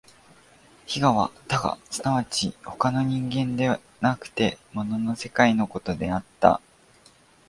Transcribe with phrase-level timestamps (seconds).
[0.87, 1.77] 非我は他我
[2.23, 6.59] 即ち他の人間でなくて物の世界のことであった。